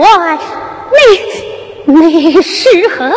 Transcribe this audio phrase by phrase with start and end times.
[0.00, 0.38] 怪
[1.84, 3.12] 你，你是何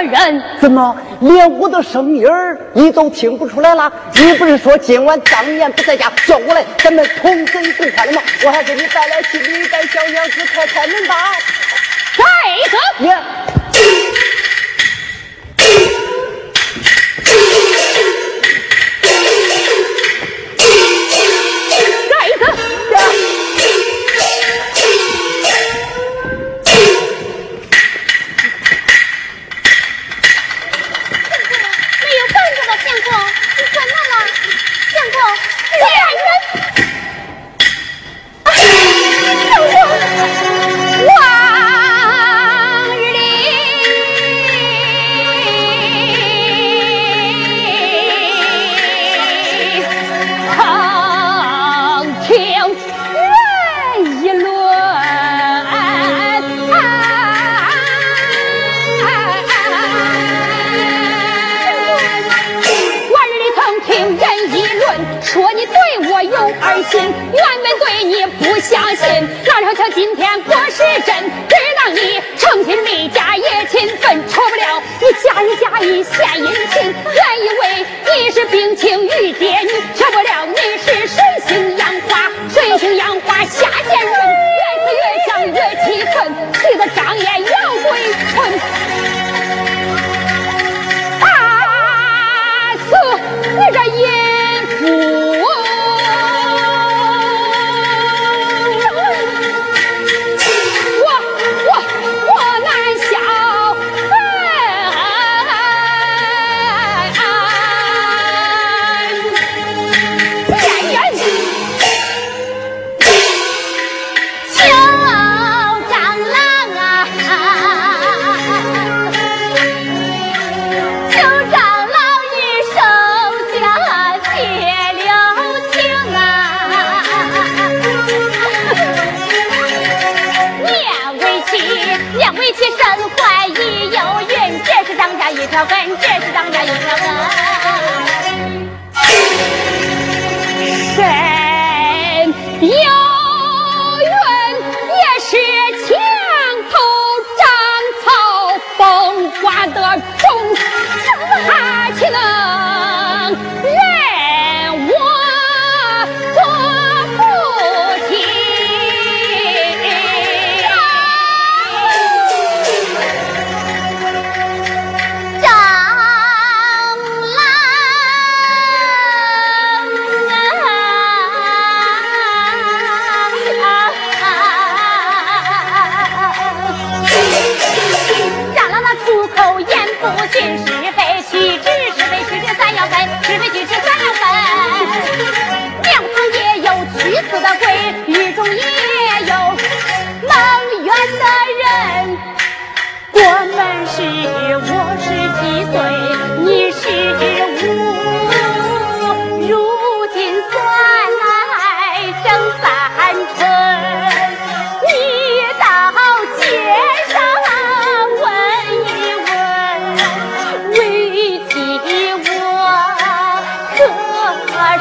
[0.00, 0.40] 人？
[0.60, 3.92] 怎么连我的声音儿你都听不出来了？
[4.14, 8.22] 你不是说今晚张年不在家，叫我来咱们同枕共欢的吗？
[8.44, 11.32] 我还给你带来新一代小娘子快开门吧。
[12.16, 13.12] 再爷。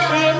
[0.07, 0.38] 花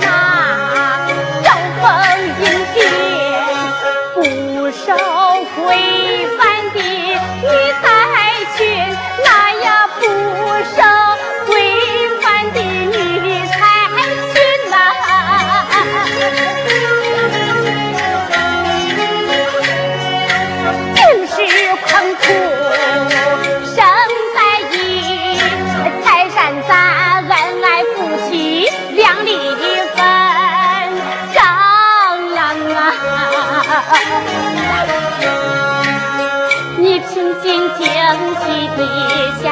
[38.79, 39.48] 你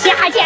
[0.02, 0.39] 起初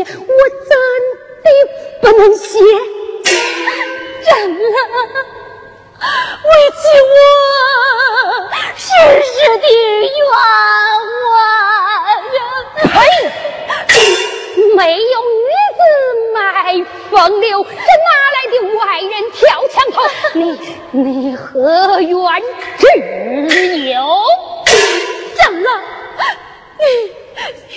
[0.00, 0.72] 我真
[1.42, 1.46] 的
[2.00, 2.48] 不能写？
[4.24, 4.58] 真了，
[6.00, 7.12] 委屈我
[8.76, 8.84] 世
[9.22, 9.74] 世的冤
[10.30, 10.34] 枉！
[12.76, 12.84] 呸！
[14.76, 15.80] 没有女子
[16.34, 16.36] 卖
[17.10, 19.38] 风流，这哪来的外人跳
[19.68, 19.96] 墙头？
[20.34, 20.40] 你
[20.92, 22.10] 你何怨
[22.78, 22.82] 之
[23.90, 23.98] 有？
[25.36, 25.68] 怎了，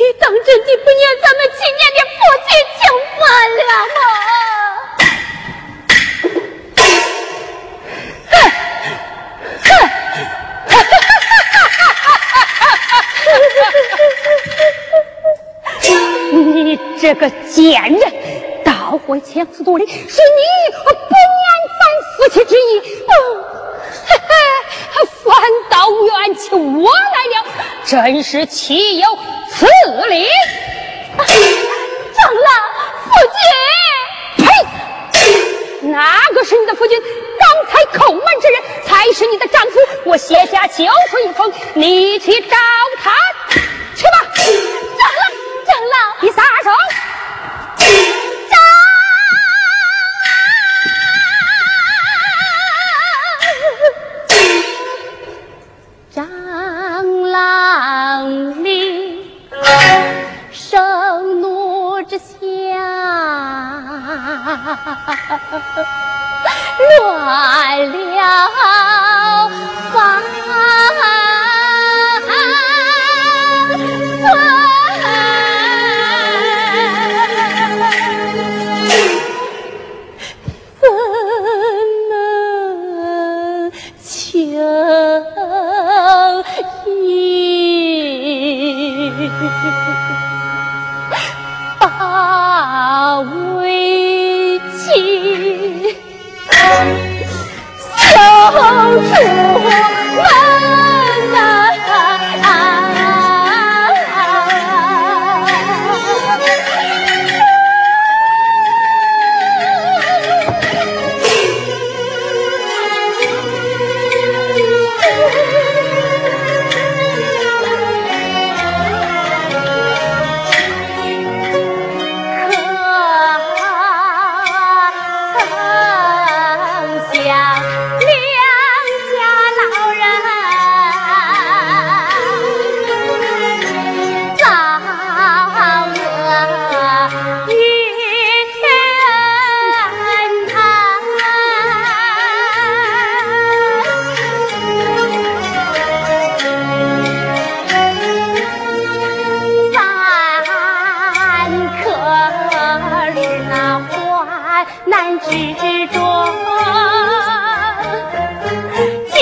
[0.03, 2.13] 你当真的不念咱们七年的夫
[2.43, 2.83] 妻情
[3.15, 3.23] 分
[3.57, 3.63] 了
[3.95, 3.97] 吗？
[16.33, 18.03] 你这个贱人，
[18.65, 20.41] 倒会强词夺理，是你
[20.83, 21.15] 不念
[21.79, 21.81] 咱
[22.17, 22.81] 夫妻之义，
[24.05, 24.35] 嘿嘿，
[25.23, 25.33] 反
[25.69, 27.45] 倒怨起我来了，
[27.85, 29.07] 真是岂有！
[29.63, 29.69] 此
[30.09, 30.27] 理！
[31.17, 32.49] 长老，
[33.05, 33.07] 夫
[34.37, 35.87] 君，呸！
[35.89, 37.01] 哪个是你的夫君？
[37.01, 39.79] 刚才叩门之人才是你的丈夫。
[40.05, 42.57] 我写下休书一封，你去找
[43.01, 43.11] 他
[43.95, 44.17] 去吧。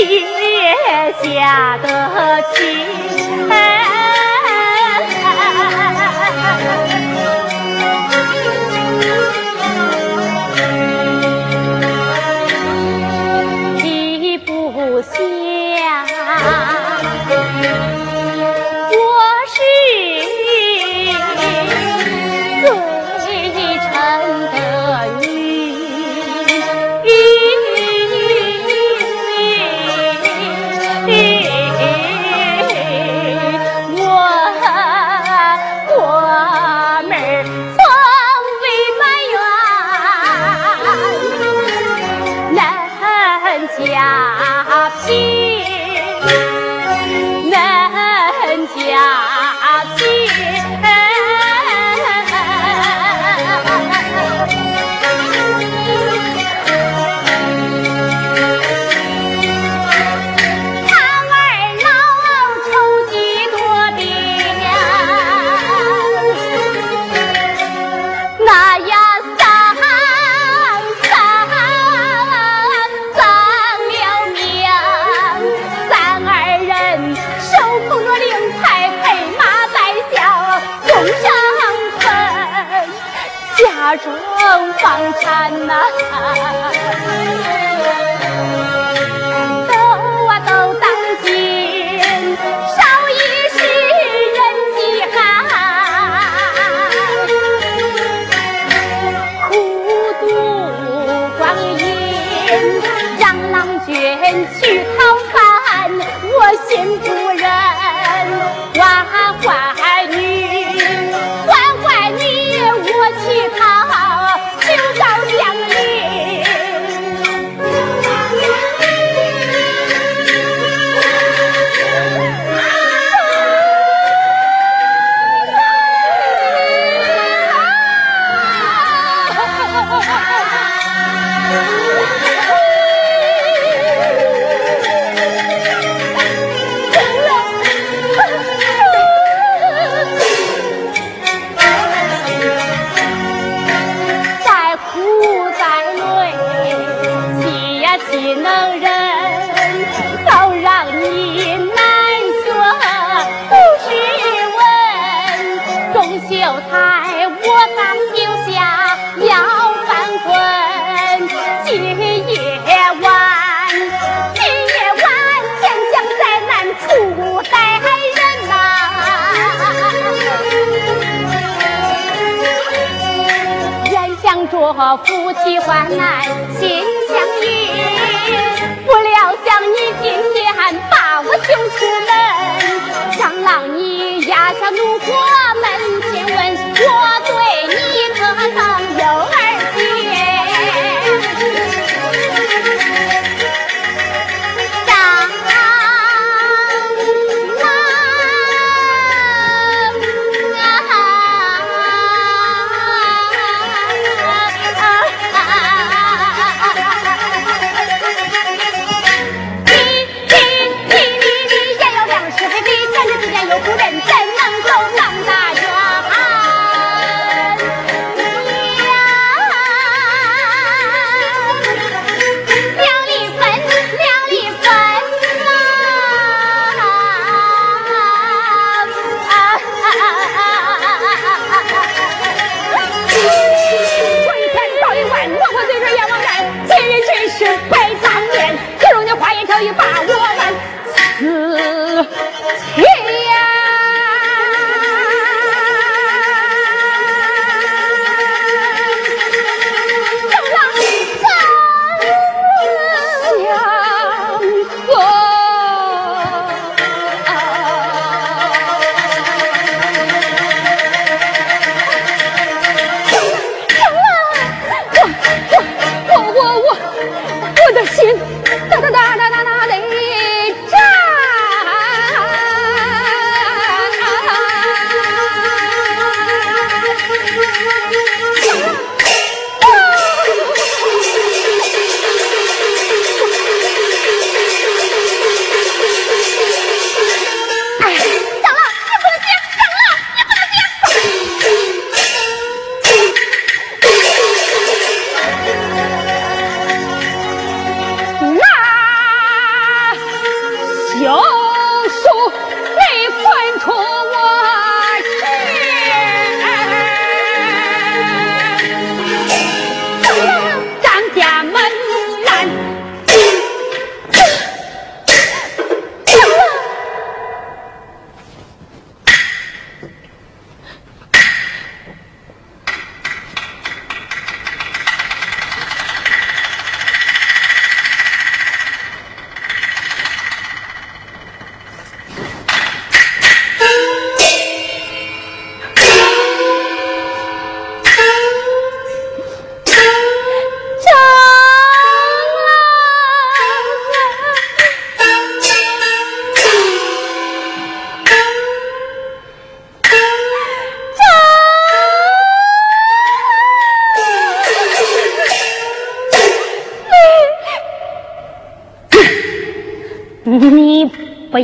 [0.03, 3.70] 今夜下得轻。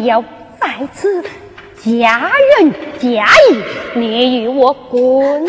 [0.06, 0.24] 要
[0.60, 1.24] 在此
[1.84, 3.64] 假仁假义，
[3.96, 5.46] 你与我滚！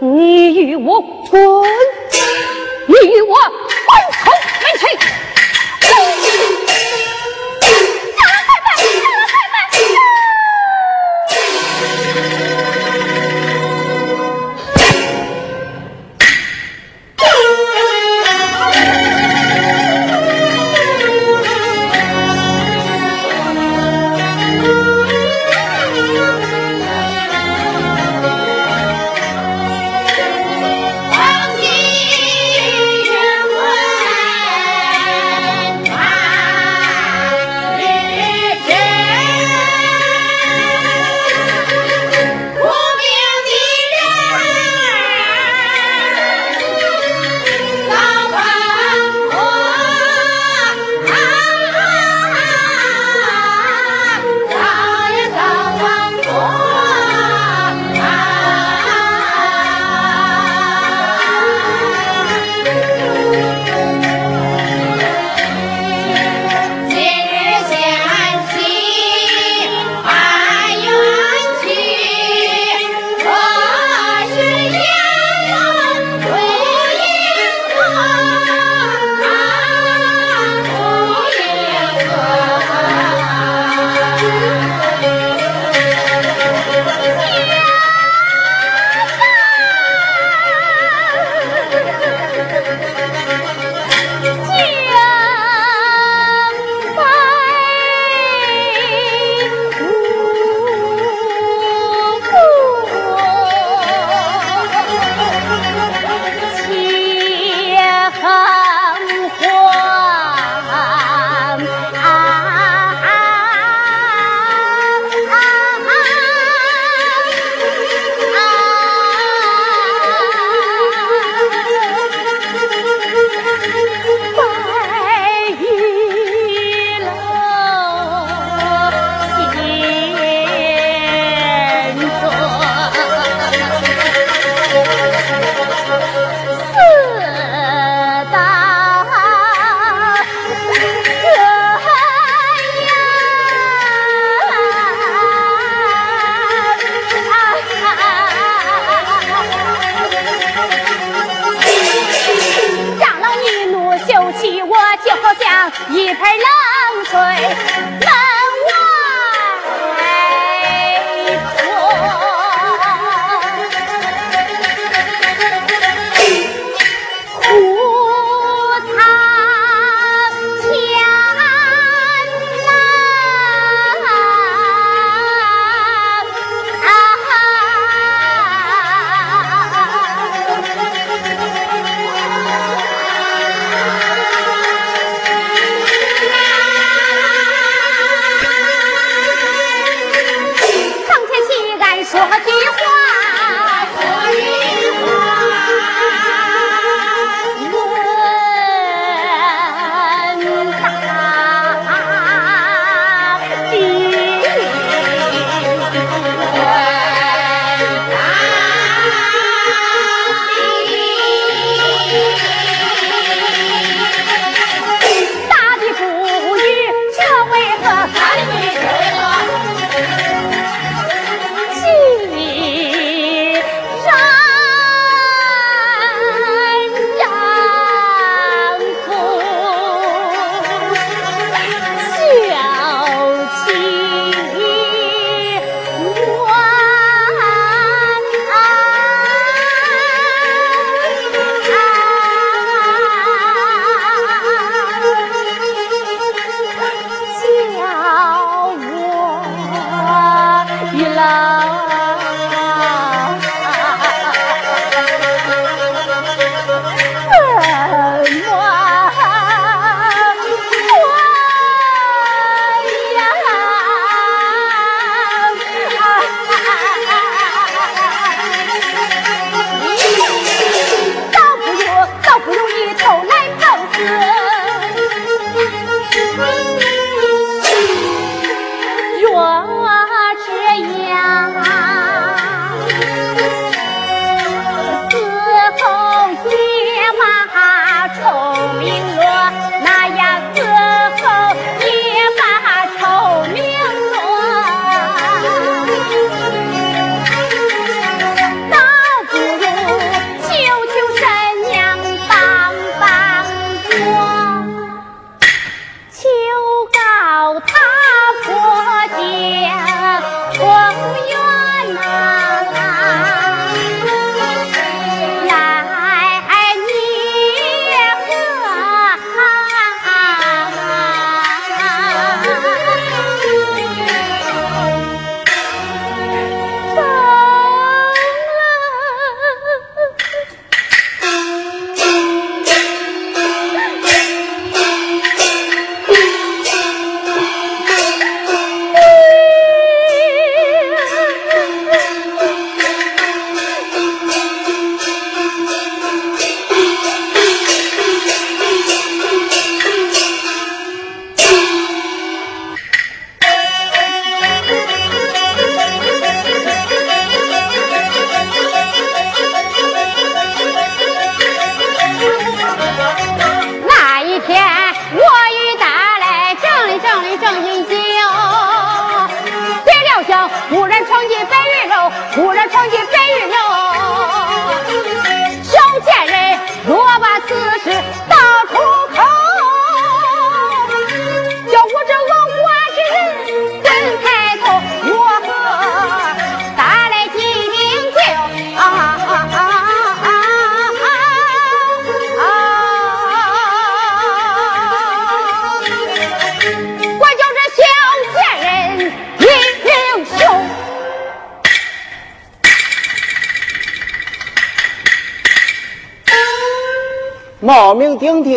[0.00, 1.00] 你与我
[1.30, 1.40] 滚！
[2.86, 3.34] 你与我
[3.86, 4.84] 滚出门去！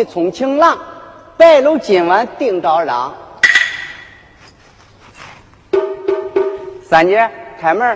[0.00, 0.78] 顶替充情郎，
[1.36, 3.14] 白露今晚定着郎。
[6.88, 7.86] 三姐，开门。
[7.86, 7.92] 哎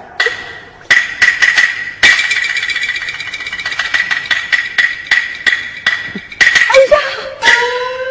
[6.90, 6.98] 呀，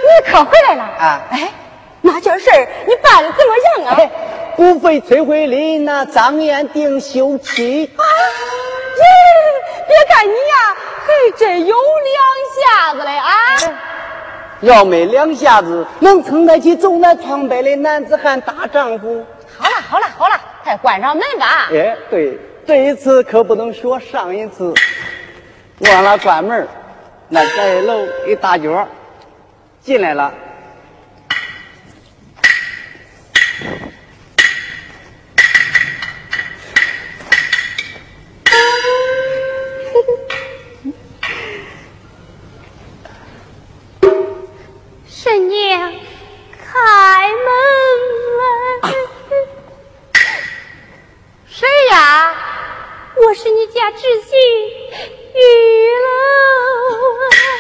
[0.04, 1.22] 你可回来了啊！
[1.32, 1.50] 哎，
[2.02, 3.98] 那件事儿你办的怎么样啊？
[4.56, 7.92] 不费崔慧林，那张燕定休妻。
[7.96, 8.02] 啊，
[8.98, 9.04] 耶！
[9.88, 10.76] 别看你呀。
[10.76, 10.82] 嘿，
[11.38, 12.16] 真有两
[12.56, 13.32] 下子嘞啊！
[14.62, 19.26] 要没两下子，能撑得起走南闯北的男子汉大丈夫？
[19.58, 21.68] 好了好了好了，快关上门吧！
[21.72, 24.74] 哎，对，这一次可不能学上一次，
[25.80, 26.68] 忘了关门。
[27.28, 28.88] 那在楼一大脚
[29.82, 30.32] 进来了，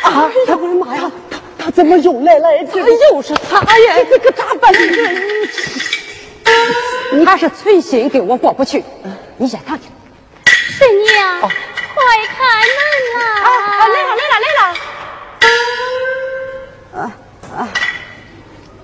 [0.03, 0.31] 啊！
[0.47, 1.11] 哎我的妈呀！
[1.29, 2.47] 他他怎么又来了？
[2.71, 3.97] 这又是他呀！
[4.09, 4.73] 这个咋办？
[7.25, 8.83] 他是存心跟我过不去。
[9.37, 9.83] 你先躺下。
[10.45, 11.49] 神娘，快
[12.27, 12.35] 开
[12.67, 12.77] 门
[13.17, 13.19] 啊！
[13.43, 13.47] 啊！
[13.87, 14.61] 来了来了来了。
[16.95, 16.97] 啊
[17.57, 17.57] 啊！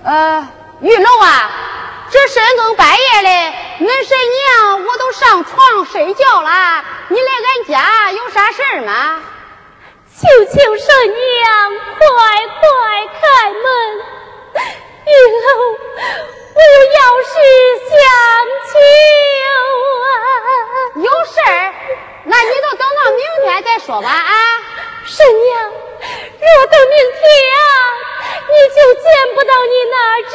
[0.02, 0.48] 呃，
[0.80, 1.28] 玉楼啊，
[2.10, 3.28] 这深更半夜的，
[3.86, 9.22] 恁婶娘我都上床睡觉了，你来俺家有啥事儿吗？
[10.16, 12.06] 求求婶娘，快
[12.60, 12.62] 快
[13.20, 13.62] 开门！
[15.06, 15.08] 玉
[15.40, 15.48] 楼，
[16.54, 17.32] 我有要事
[17.88, 17.94] 相
[18.66, 18.72] 求
[20.04, 20.12] 啊！
[20.96, 21.52] 有事儿？
[22.24, 24.34] 那你就等到明天再说吧啊！
[25.06, 27.20] 婶娘，若等明天
[27.54, 27.58] 啊，
[28.48, 30.34] 你就见不到你那知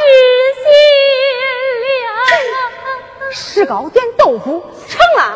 [0.56, 0.64] 心了。
[3.38, 5.34] 石膏点豆腐成了。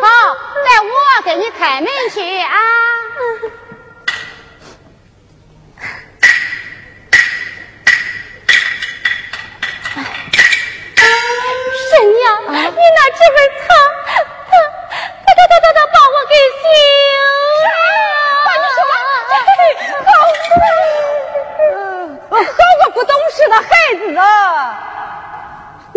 [0.00, 0.34] 好，
[0.64, 0.88] 带我
[1.22, 2.56] 给你开门去啊！
[11.90, 13.68] 神娘，你那这份汤，
[14.06, 16.64] 他他他他他他把我给休
[17.10, 17.20] 了，
[18.46, 18.48] 好，
[20.06, 20.08] 好。
[22.80, 24.99] 个不懂事的孩子啊！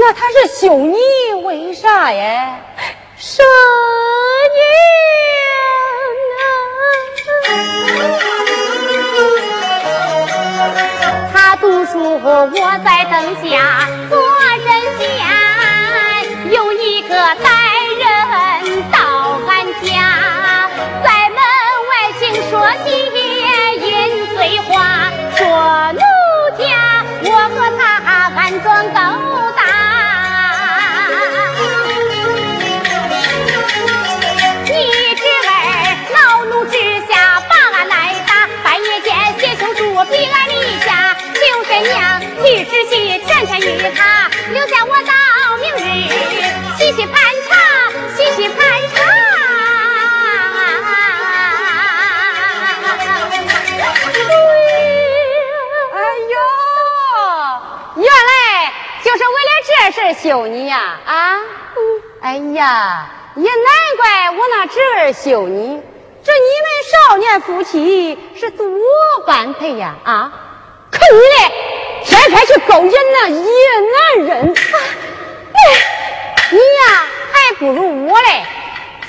[0.05, 0.97] 那他是休你
[1.45, 2.59] 为啥呀？
[3.15, 3.45] 神
[10.57, 12.51] 娘，他读书我
[12.83, 14.19] 在灯下做
[14.65, 14.67] 针
[14.99, 15.07] 线，
[16.51, 17.47] 有一个歹
[17.97, 18.03] 人
[18.91, 19.87] 到俺家，
[21.01, 21.37] 在门
[21.87, 22.51] 外请说
[22.83, 22.91] 戏
[23.79, 23.87] 饮
[24.35, 24.69] 碎话，
[25.37, 25.39] 说
[25.93, 26.01] 奴
[26.61, 26.61] 家
[27.23, 27.81] 我和他
[28.35, 28.99] 安装勾
[42.43, 45.11] 娘替侄媳劝劝与他，留下我到
[45.61, 45.79] 明日
[46.77, 47.15] 细细盘
[47.47, 47.55] 查，
[48.15, 48.57] 细细盘
[48.93, 49.01] 查。
[55.93, 55.97] 哎
[56.33, 56.35] 呦，
[57.95, 60.99] 原来就是为了这事休你呀！
[61.05, 61.39] 啊，
[62.21, 63.07] 哎呀。
[63.35, 63.55] 也难
[63.97, 65.81] 怪我那侄儿休你，
[66.23, 68.67] 这你们少年夫妻是多
[69.25, 69.95] 般配呀！
[70.03, 70.31] 啊，
[70.91, 71.51] 可你嘞，
[72.05, 73.43] 天天去勾引那野
[74.17, 74.53] 男人，
[76.51, 78.43] 你呀还不如我嘞。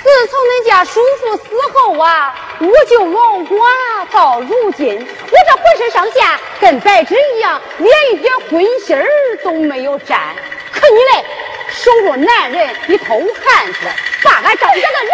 [0.03, 9.07] 自从恁家叔父死后啊，我就老寡到如今，我这浑身上下跟白纸一样，连一点荤腥儿
[9.43, 10.21] 都没有沾。
[10.73, 11.25] 可你嘞！
[11.75, 13.81] 守着男人，你偷汉子，
[14.23, 15.13] 把俺张家的人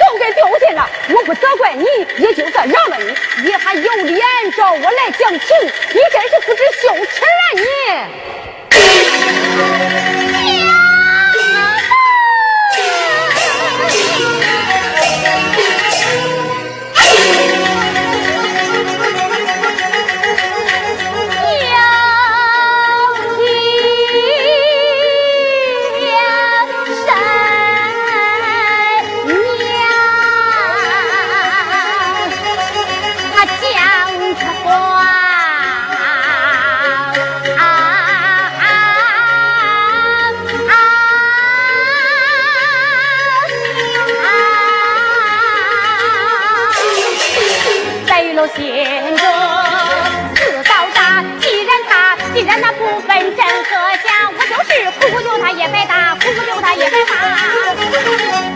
[0.00, 0.88] 都给丢尽了。
[1.10, 1.84] 我不责怪你，
[2.18, 4.20] 也就算饶了你，你还有脸
[4.56, 5.48] 找我来讲情？
[5.92, 7.42] 你真是不知羞耻啊
[10.72, 10.85] 你！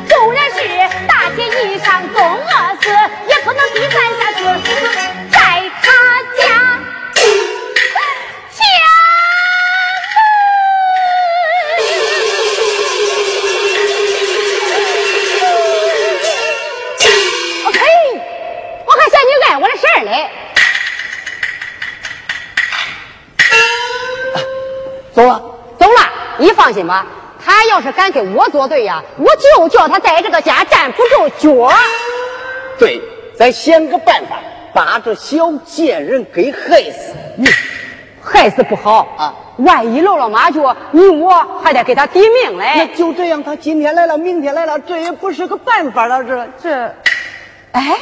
[0.09, 0.57] 纵然是
[1.07, 2.43] 大姐一上总饿
[2.81, 2.89] 死，
[3.29, 4.39] 也不能低三下四
[5.31, 5.39] 在
[5.83, 5.87] 她
[6.37, 6.43] 家家
[7.15, 7.19] 死。
[18.87, 20.31] 我还嫌你碍我的事儿嘞。
[25.15, 25.41] 走了，
[25.79, 26.01] 走了，
[26.39, 27.07] 你放心吧。
[27.45, 31.73] 他要是敢跟我作对呀，我就叫他在这个家站不住脚。
[32.79, 33.01] 对，
[33.37, 34.39] 咱想个办法，
[34.73, 37.15] 把这小贱人给害死。
[37.37, 37.47] 你
[38.23, 41.31] 害死不好啊，万一露了马脚，你我
[41.63, 42.73] 还得给他抵命嘞。
[42.77, 46.23] 那就这样，他今天来了，明天来了，这也不是个办法了。
[46.25, 46.95] 这这，
[47.73, 47.97] 哎，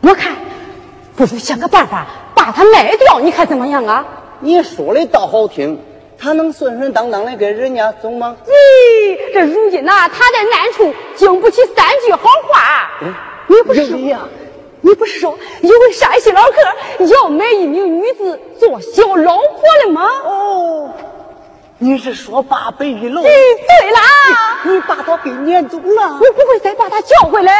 [0.00, 0.34] 我看
[1.14, 2.06] 不如想个办法。
[2.34, 4.04] 把他卖掉，你看怎么样啊？
[4.38, 5.82] 你说的倒好听，
[6.18, 8.36] 他能顺顺当当的跟人家走吗？
[8.46, 12.90] 咦，这如今呐，他在暗处，经不起三句好话。
[13.46, 14.20] 你不是说呀？
[14.80, 16.56] 你不是说有位山西老客
[17.06, 20.08] 要买一名女子做小老婆了吗？
[20.24, 20.90] 哦，
[21.78, 23.22] 你是说把白玉楼？
[23.22, 24.00] 哎，对啦，
[24.64, 26.12] 你把他给撵走了？
[26.14, 27.52] 我不会再把他叫回来。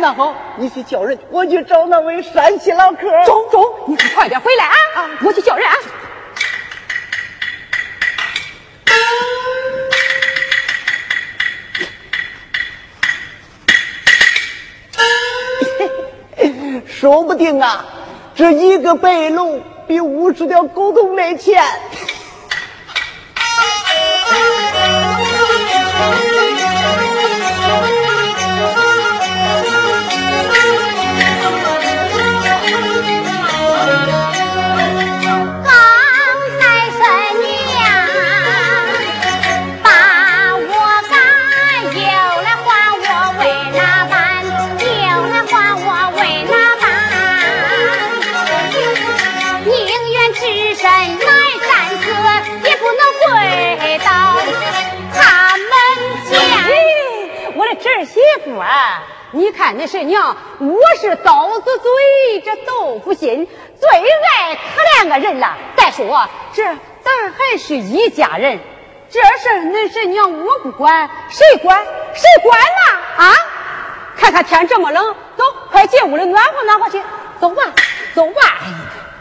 [0.00, 3.08] 那好，你去叫人，我去找那位山西老客。
[3.24, 5.10] 中中，你可快点回来啊啊！
[5.24, 5.66] 我去叫人。
[5.66, 5.74] 啊。
[16.86, 17.84] 说不定啊，
[18.34, 21.62] 这一个白龙比五十条狗都没钱。
[58.28, 63.48] 媳妇啊，你看那神娘，我是刀子嘴，这豆腐心，
[63.80, 64.60] 最爱可
[65.06, 65.56] 怜个人了。
[65.76, 68.58] 再说这咱还是一家人，
[69.10, 71.82] 这事恁婶娘我不管，谁管？
[72.14, 73.24] 谁管呐？
[73.24, 73.34] 啊！
[74.16, 77.00] 看看天这么冷，走，快进屋里暖和暖和去。
[77.40, 77.62] 走吧，
[78.14, 78.42] 走吧，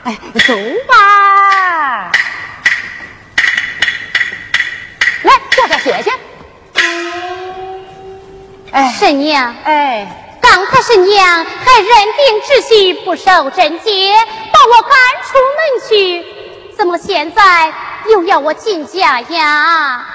[0.05, 0.55] 哎，走
[0.87, 2.11] 吧。
[5.23, 6.11] 来，坐下歇歇。
[8.77, 10.07] 哎，婶娘，哎，
[10.39, 14.13] 刚才婶娘还认定侄媳不守贞洁，
[14.53, 14.91] 把我赶
[15.23, 16.23] 出门去，
[16.77, 17.73] 怎么现在
[18.07, 19.47] 又要我进家呀？
[19.47, 20.05] 啊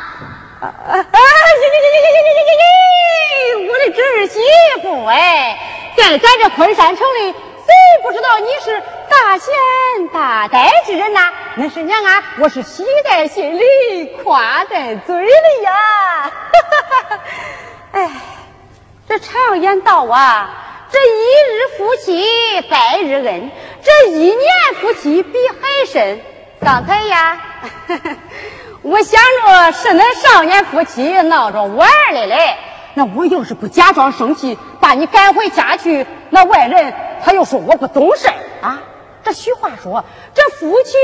[0.61, 0.95] 啊！
[0.95, 3.67] 呀呀呀呀呀呀呀呀！
[3.69, 4.41] 我的侄媳
[4.81, 5.59] 妇哎，
[5.97, 7.73] 在咱这昆山城里，谁
[8.05, 9.53] 不知道你是大贤
[10.13, 17.21] 大德之人呐、那婶娘啊，我是喜在心里，夸在嘴里呀、哈哈哈哈
[17.91, 18.11] 哎。
[19.09, 23.51] 这常言道啊，这一日夫妻百日恩，
[23.83, 24.39] 这一年
[24.81, 26.21] 夫妻比海深。
[26.61, 27.43] 刚才呀，
[28.81, 32.57] 我想着是恁少年夫妻闹着玩的嘞。
[32.95, 38.29] 那我要是不假装生气，把你赶回家去，那外人他又说我不懂事
[38.61, 38.81] 啊。
[39.25, 40.97] 这俗话说，这夫妻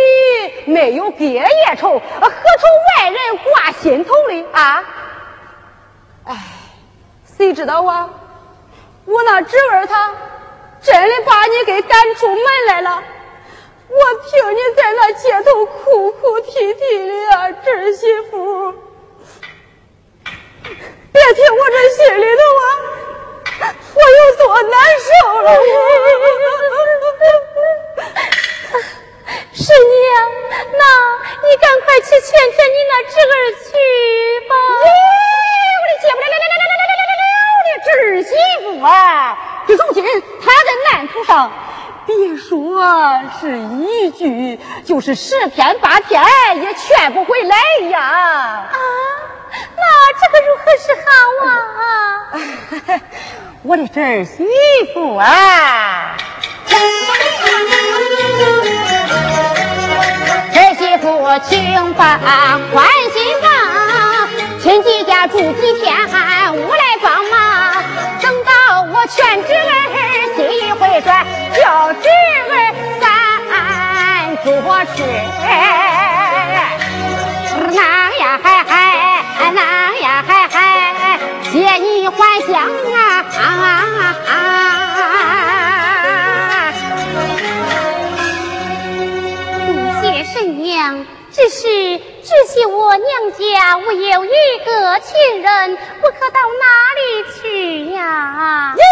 [0.70, 1.44] 没有隔夜
[1.76, 4.84] 仇，何愁外人挂心头哩啊？
[6.24, 6.37] 哎。
[7.38, 8.11] 谁知道啊，
[9.05, 10.12] 我那侄儿他
[10.83, 13.01] 真的把你给赶出门来了，
[13.88, 18.72] 我听你在那街头哭哭啼啼的啊，侄媳妇。
[21.12, 25.48] 别听我这心里头啊，我有多难受了。
[29.55, 30.18] 是你啊，
[30.72, 30.83] 那
[31.48, 33.70] 你赶快去劝劝你那侄儿去
[34.48, 34.53] 吧。
[34.83, 34.87] 哎，
[35.79, 36.47] 我的姐，来来来。
[38.03, 38.31] 侄媳
[38.62, 41.51] 妇啊，这如今他在难途上，
[42.07, 42.83] 别说
[43.40, 46.22] 是一句，就是十天八天
[46.62, 47.57] 也劝不回来
[47.90, 48.01] 呀！
[48.01, 48.72] 啊，
[49.77, 49.83] 那
[50.20, 51.11] 这个如何是好
[51.46, 53.01] 啊？
[53.62, 54.46] 我的侄媳
[54.94, 56.16] 妇啊，
[60.55, 61.07] 儿媳妇
[61.48, 62.18] 请把
[62.72, 63.48] 宽心放，
[64.61, 66.88] 亲戚家住几天，我来帮忙。
[69.08, 69.56] 劝侄儿
[70.36, 72.08] 心一回转，叫侄
[72.50, 72.52] 儿
[73.00, 73.02] 咱
[74.44, 74.46] 做
[74.94, 74.96] 事，
[77.74, 77.78] 那
[78.18, 78.72] 呀嗨嗨，
[79.54, 79.60] 那
[80.00, 80.56] 呀嗨嗨，
[81.50, 82.52] 借你还乡
[82.94, 83.24] 啊！
[90.02, 91.98] 谢神娘，只是。
[92.28, 98.74] 只惜我娘家我有一个亲人，我可到哪里去呀？
[98.76, 98.82] 耶，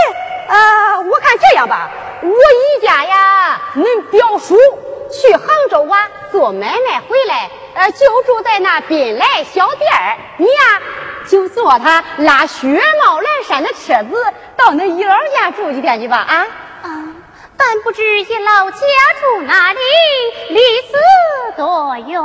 [0.49, 1.91] 呃，我看这样吧，
[2.23, 4.57] 我一家呀，恁表叔
[5.13, 10.17] 去杭州啊做买卖回来，呃，就住在那宾来小店儿。
[10.39, 10.81] 你呀，
[11.29, 16.25] 就坐他拉雪帽蓝山的车子到恁姨姥家住几天去吧？
[16.27, 16.47] 啊
[16.85, 17.05] 啊。
[17.59, 18.79] 但不知你老家
[19.21, 19.81] 住哪里，
[20.51, 20.97] 离此
[21.57, 22.21] 多远？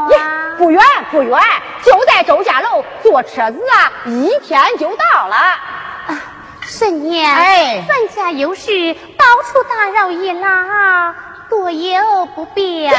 [0.58, 1.40] 不远不远，
[1.84, 5.36] 就在周家楼，坐车子啊，一天就到了。
[5.36, 6.22] 啊，
[6.62, 11.16] 神娘，哎，咱家有事，到处打扰一拉，
[11.50, 12.94] 多有不便。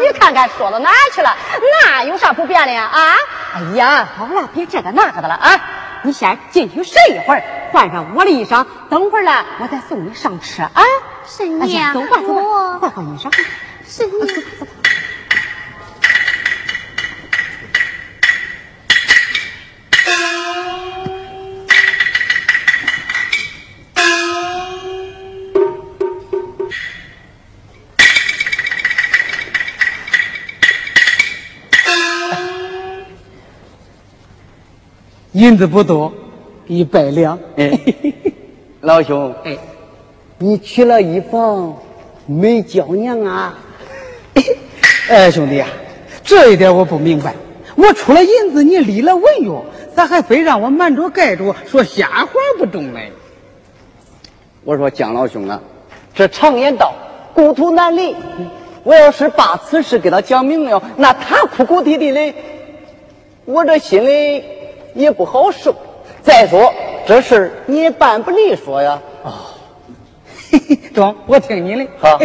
[0.00, 1.36] 你看看说到哪去了？
[1.84, 2.84] 那有啥不便的呀？
[2.84, 3.14] 啊？
[3.54, 5.60] 哎呀，好了，别这个那个的了啊！
[6.04, 7.42] 你先进去睡一会儿，
[7.72, 10.82] 换上我的衣裳，等会儿呢我再送你上车啊。
[11.26, 13.30] 婶娘，走吧走吧，换换衣裳。
[13.86, 14.28] 婶娘。
[35.32, 36.12] 银子不多，
[36.66, 37.38] 一百两。
[37.56, 37.80] 哎，
[38.82, 39.56] 老兄， 哎，
[40.42, 41.72] 你娶了一房
[42.26, 43.56] 没叫娘啊？
[45.08, 45.68] 哎，兄弟啊、
[46.24, 47.32] 这一点我不明白。
[47.76, 49.52] 我出了银子，你立了文约，
[49.94, 53.12] 咋还非让我瞒着盖着，说瞎话不中嘞？
[54.64, 55.60] 我说姜老兄啊，
[56.12, 56.92] 这常言道，
[57.32, 58.16] 故土难离。
[58.82, 62.34] 我要是把此事给他讲明了，那他哭哭啼啼的，
[63.44, 64.42] 我这心里
[64.94, 65.72] 也不好受。
[66.20, 66.74] 再说
[67.06, 69.00] 这事儿你也办不利索呀。
[69.24, 69.51] 嘿嘿，
[70.94, 71.86] 中，我听你的。
[71.98, 72.20] 好，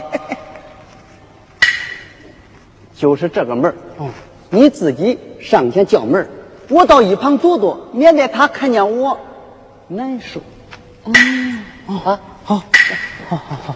[2.95, 4.09] 就是这个门儿嗯，
[4.49, 6.29] 你自己上前叫门儿
[6.69, 9.17] 我到一旁躲躲，免得他看见我
[9.87, 10.41] 难受。
[11.05, 11.11] 哦，
[12.03, 12.63] 啊，好，
[13.29, 13.75] 好好好，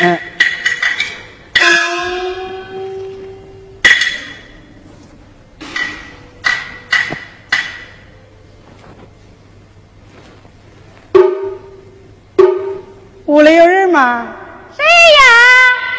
[0.00, 0.18] 嗯。
[13.26, 14.26] 屋里有人吗？
[14.74, 14.82] 谁
[15.18, 15.20] 呀？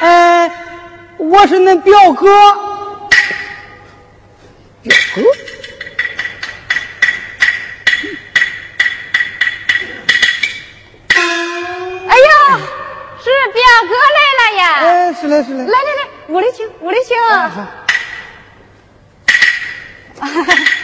[0.02, 0.52] 呃，
[1.20, 2.28] 我是恁表哥。
[4.82, 5.22] 表哥？
[12.10, 12.60] 哎呀，
[13.24, 14.64] 是表哥来了呀！
[14.82, 15.60] 哎，是嘞是嘞。
[15.64, 17.16] 来来来，屋里请，屋里请。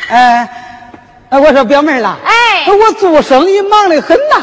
[0.09, 0.47] 哎，
[1.29, 4.41] 哎，我说表妹儿啦，哎我做生意忙得很呐，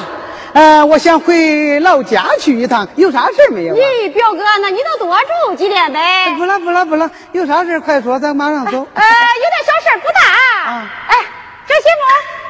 [0.57, 3.77] 呃，我想回老家去一趟，有啥事儿没有啊？
[3.79, 6.35] 咦，表哥，那你就多住几天呗。
[6.39, 8.73] 不了不了不了，有啥事儿快说，咱马上走。
[8.95, 10.73] 呃，有点小事儿不大。
[10.73, 11.15] 啊哎，
[11.69, 12.46] 这媳妇。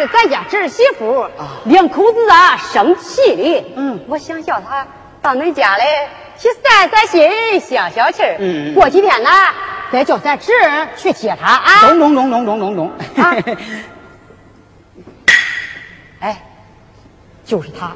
[0.00, 1.26] 是咱家侄媳妇，
[1.64, 3.72] 两口子啊生气的。
[3.76, 4.86] 嗯我想叫她
[5.20, 8.36] 到恁家来去散散心、消消气儿。
[8.38, 9.28] 嗯过几天呢，
[9.92, 11.80] 再叫咱侄儿去接她啊。
[11.82, 12.88] 咚咚咚咚咚咚咚。
[13.22, 13.36] 啊
[16.20, 16.42] 哎，
[17.44, 17.92] 就是她，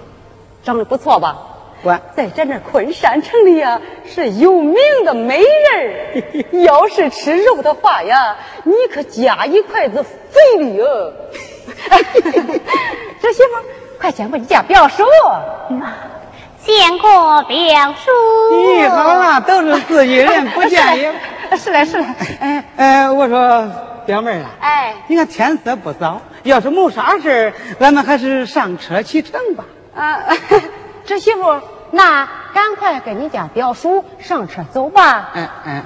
[0.63, 1.39] 长得不错吧？
[1.83, 4.77] 管在咱这昆山城里呀，是有名
[5.07, 6.61] 的美人儿。
[6.65, 11.13] 要是吃肉的话呀，你可夹一筷子肥的哦。
[13.21, 15.05] 这媳妇，快见过你家表叔。
[16.65, 18.11] 见过表叔。
[18.53, 21.13] 咦，好了，都是自己人，不见也。
[21.59, 22.07] 是嘞，是嘞。
[22.41, 23.71] 哎哎，我说
[24.07, 29.65] 表妹儿啦，哎，你看天色不早，要是没啥事儿，咱们还是上车启程吧。
[29.95, 30.19] 啊，
[31.05, 31.61] 侄媳妇，
[31.91, 35.31] 那赶快跟你家表叔上车走吧。
[35.35, 35.83] 嗯嗯，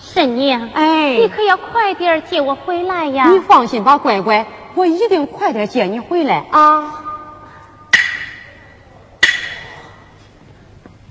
[0.00, 3.28] 婶娘，哎你可要快点儿接我回来呀！
[3.28, 7.04] 你放心吧，乖乖，我一定快点接你回来啊！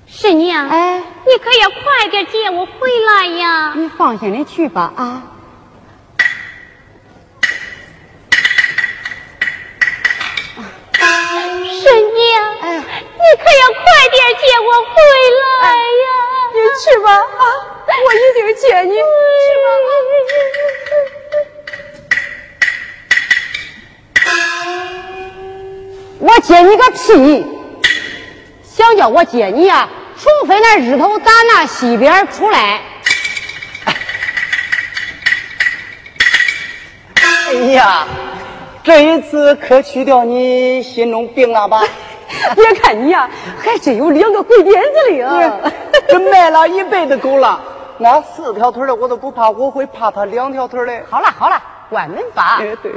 [0.06, 2.72] 婶娘，哎，你可要快点接我回
[3.06, 3.72] 来呀！
[3.76, 5.22] 你放心的去吧啊！
[11.82, 14.94] 婶娘，哎你可要快点接我回
[15.40, 16.06] 来呀！
[16.52, 17.42] 你去吧啊，
[18.06, 18.94] 我一定接你。
[26.42, 27.46] 接你个屁！
[28.64, 32.80] 想叫我接你呀、除非那日头打那西边出来。
[37.14, 38.06] 哎呀，
[38.82, 41.82] 这一次可去掉你心中病了吧？
[42.56, 45.26] 别看你呀、还真有两个鬼点子灵。
[46.08, 47.60] 这卖了一辈子狗了，
[47.98, 50.92] 我四条腿的我都不怕，我会怕它两条腿的。
[51.08, 52.58] 好了好了，关门吧。
[52.60, 52.92] 哎，对。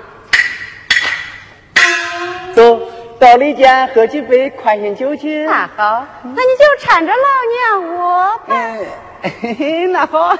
[3.19, 5.45] 到里间喝几杯宽心酒去。
[5.45, 8.55] 那好，那你就搀着老娘我吧。
[8.55, 10.37] 哎，嘿嘿，那好。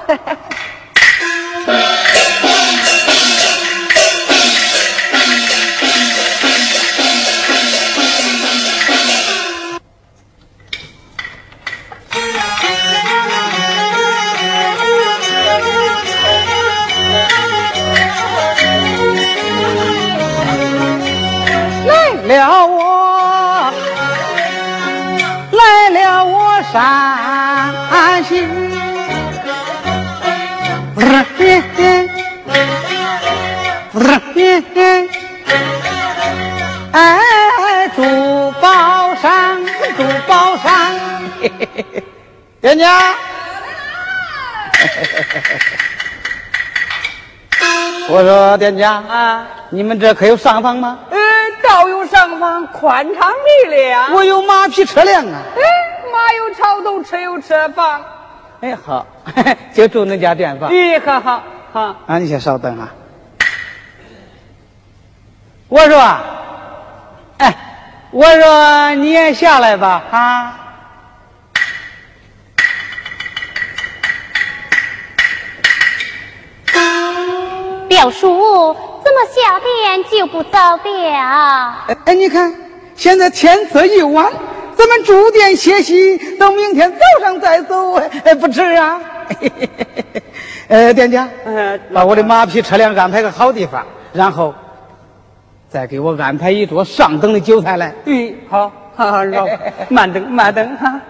[26.76, 28.46] 山西。
[30.94, 31.08] 不是，
[33.92, 35.08] 不是，
[36.92, 38.02] 哎，珠
[38.60, 39.64] 宝山，
[39.96, 40.94] 珠宝山，
[42.60, 43.14] 人家。
[48.08, 50.98] 我说店家啊，你们这可有上房吗？
[51.10, 51.18] 呃，
[51.62, 54.12] 倒有上房，宽敞力量。
[54.14, 55.40] 我有马匹车辆啊。
[56.32, 58.00] 有朝斗，车有车房。
[58.60, 59.06] 哎，好，
[59.74, 60.70] 就住那家店房。
[60.70, 61.96] 咦，好好好。
[62.06, 62.92] 啊，你先稍等啊。
[65.68, 65.98] 我说，
[67.38, 67.54] 哎，
[68.10, 70.60] 我说你也下来吧，啊。
[77.88, 81.84] 表叔，怎么小店就不走了？
[81.88, 82.54] 哎哎，你看，
[82.94, 84.30] 现在天色已晚，
[84.76, 89.00] 咱们住店歇息，等明天早上再走，哎，不迟啊。
[90.68, 91.28] 呃，店家，
[91.92, 94.54] 把我的马匹车辆安排个好地方，然后
[95.68, 97.94] 再给我安排一桌上等的酒菜来。
[98.04, 99.24] 嗯，好，好好，
[99.88, 101.00] 慢等，慢等哈。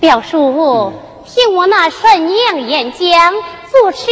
[0.00, 0.92] 表叔，
[1.34, 2.00] 凭我那神
[2.36, 3.34] 阳眼江，
[3.68, 4.06] 坐车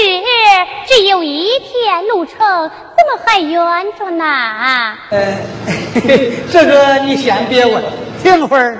[0.88, 3.62] 只有一天路程，怎么还远
[3.96, 4.24] 着呢？
[5.10, 5.38] 呃，
[6.50, 7.80] 这个你先别问，
[8.20, 8.76] 停会儿，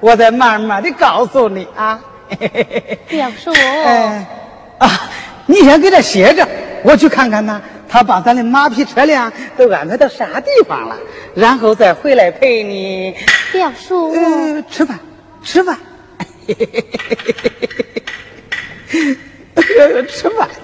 [0.00, 2.00] 我再慢慢的告诉你啊。
[3.06, 4.26] 表叔，哎，
[4.78, 4.90] 啊，
[5.46, 6.44] 你先给这歇着，
[6.82, 10.96] 我去看看呐，他把咱的马匹车辆都安排到啥地方了，
[11.32, 13.14] 然后再回来陪你。
[13.52, 14.98] 表叔，呃，吃饭，
[15.44, 15.78] 吃饭。
[20.08, 20.48] 吃饭。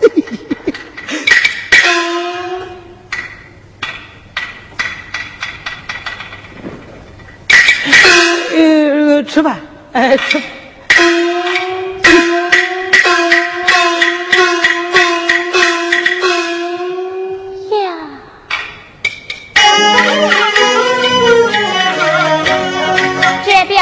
[8.53, 9.61] 呃，吃饭，
[9.93, 10.41] 哎，吃。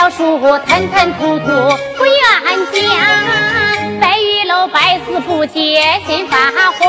[0.09, 1.45] 表叔吞吞吐吐
[1.99, 2.15] 不愿
[2.73, 6.81] 讲，白玉楼百思不解心发慌。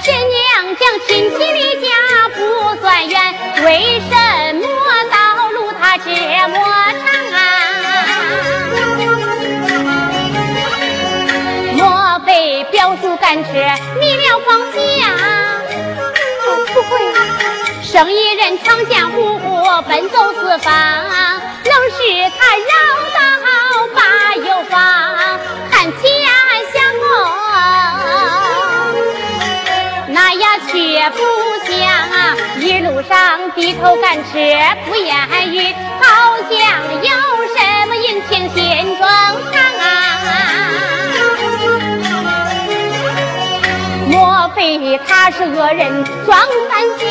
[0.00, 1.88] 这娘将亲戚离家
[2.36, 2.38] 不
[2.80, 4.14] 算远，为什
[4.54, 4.64] 么
[5.10, 6.12] 道路他这
[6.50, 6.54] 么
[7.02, 7.04] 长
[7.34, 7.42] 啊？
[11.74, 13.50] 莫非表叔赶车
[13.98, 14.80] 迷了方向？
[17.90, 19.40] 生意人闯江湖
[19.88, 21.98] 奔走四方，能是
[22.38, 22.72] 他绕
[23.16, 23.18] 道
[23.92, 23.98] 把
[24.36, 24.78] 右方，
[25.68, 26.00] 看前
[26.72, 27.10] 相望，
[30.06, 31.18] 那呀却不
[31.66, 31.74] 像
[32.60, 34.30] 一路上低头干吃
[34.88, 35.12] 不言
[35.52, 36.54] 语，好像
[37.02, 37.10] 有
[37.56, 39.84] 什么隐情心中藏啊。
[44.06, 46.38] 莫非他是恶人装
[46.70, 47.08] 三江？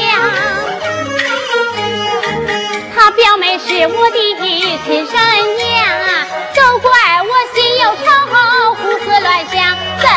[3.20, 4.17] 表妹是我的
[4.86, 5.13] 亲生
[5.57, 5.84] 娘，
[6.55, 6.89] 都怪
[7.22, 8.01] 我心有仇，
[8.76, 10.07] 胡思乱想，怎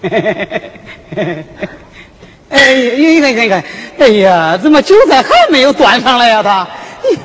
[2.50, 3.64] 哎，你看，你看，
[3.98, 6.42] 哎呀，怎么韭菜还没有端上来呀？
[6.42, 6.66] 他，
[7.04, 7.18] 咦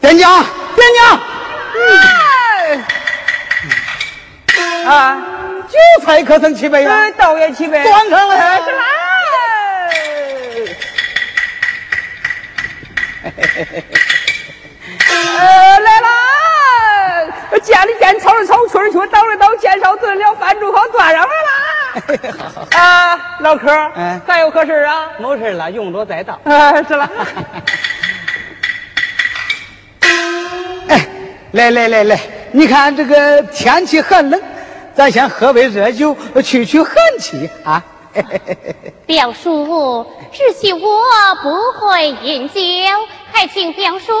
[0.00, 0.44] 店家，
[0.76, 1.20] 店家，
[4.56, 5.18] 哎，啊，
[5.68, 7.10] 韭菜可曾齐备呀哎，？
[7.12, 7.82] 倒也齐备。
[7.82, 8.84] 端上来哎是啦。
[15.10, 16.08] 呃，来啦！
[17.62, 21.28] 见的见，炒的炒，吹的吹，倒的倒，见烧炖了，饭煮好，端上来啦！
[22.76, 25.10] 啊，老客儿，哎还有何事啊？
[25.18, 26.38] 没事了，用着再到。
[26.44, 27.10] 啊，是了。
[30.88, 31.06] 哎，
[31.52, 32.20] 来来来来，
[32.52, 34.40] 你看这个天气很冷，
[34.94, 37.82] 咱先喝杯热酒，去去寒气啊。
[39.06, 40.80] 表叔，只许我
[41.42, 42.60] 不会饮酒，
[43.32, 44.12] 还请表叔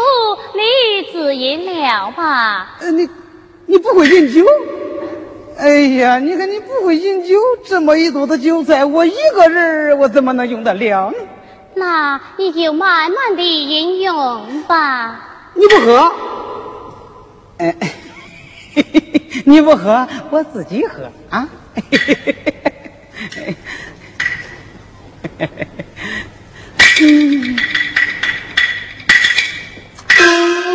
[0.54, 2.76] 你自饮了吧。
[2.80, 3.08] 呃，你
[3.66, 4.44] 你不会饮酒？
[5.58, 7.34] 哎呀，你看你不会饮酒，
[7.66, 11.16] 这么一肚子酒菜，我一个人我怎么能用得了呢？
[11.74, 15.50] 那你就慢慢的饮用吧。
[15.54, 16.12] 你不喝？
[17.58, 17.74] 哎，
[19.44, 21.48] 你不喝，我自己喝啊。
[27.00, 27.58] 嗯，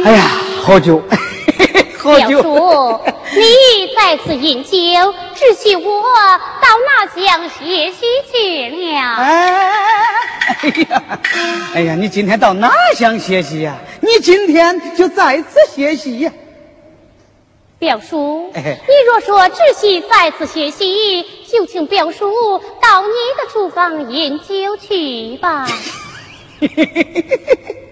[0.03, 0.27] 哎呀，
[0.61, 1.01] 好酒。
[2.03, 2.99] 表叔，
[3.35, 4.69] 你再次饮酒，
[5.35, 6.03] 只许我
[6.61, 9.15] 到那乡学习去了。
[9.15, 11.19] 哎呀，
[11.73, 13.77] 哎呀，你今天到哪乡学习呀？
[14.01, 16.31] 你今天就在此学习呀。
[17.79, 25.67] 表叔，你若说只许在此学习，就请表叔到你的厨房饮酒去吧。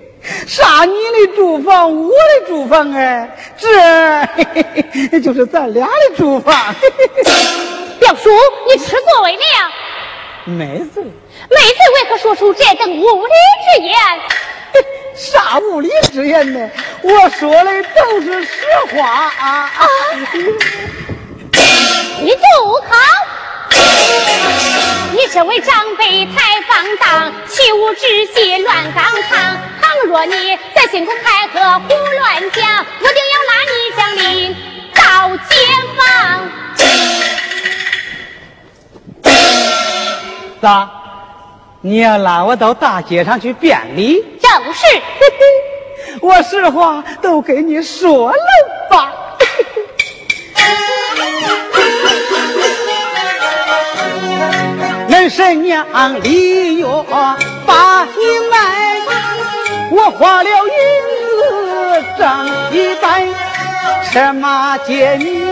[0.48, 0.86] 啥？
[0.86, 6.54] 你的住房，我的住房哎，这 就是咱俩的住房。
[8.00, 8.30] 表叔，
[8.68, 9.42] 你吃作为了？
[10.46, 11.04] 没罪。
[11.04, 13.34] 没罪，为何说出这等无理
[13.76, 13.98] 之言？
[15.16, 16.70] 啥无理之言呢？
[17.04, 18.66] 我说的都是实
[18.96, 19.06] 话
[19.40, 19.70] 啊！
[22.22, 22.38] 你住
[22.88, 22.96] 口！
[25.12, 29.58] 你这位长辈太放荡，岂无止息乱纲常。
[29.92, 34.56] 倘若你在心中开河胡乱讲，我定要拉你将林
[34.94, 35.02] 到
[35.50, 35.52] 监
[35.98, 36.00] 房。
[40.62, 40.90] 咋？
[41.82, 44.24] 你要拉我到大街上去辩理？
[44.40, 44.86] 正是。
[46.22, 48.38] 我实话都给你说了
[48.90, 49.12] 吧。
[55.10, 55.86] 恁婶娘
[56.24, 56.86] 李月
[57.66, 58.91] 把你卖，
[59.94, 60.78] 我花了银
[61.38, 63.28] 子挣一百，
[64.10, 65.44] 车马接你